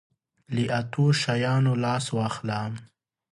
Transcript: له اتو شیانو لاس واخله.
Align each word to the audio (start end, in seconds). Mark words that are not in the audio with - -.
له 0.53 0.63
اتو 0.79 1.03
شیانو 1.21 1.73
لاس 1.83 2.05
واخله. 2.17 2.59